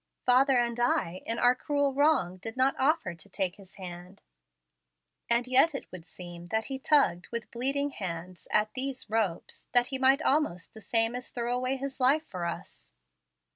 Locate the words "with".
7.31-7.51